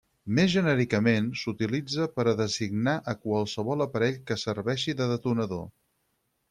[0.37, 5.67] Més genèricament s'utilitza per a designar a qualsevol aparell que serveixi de detonador.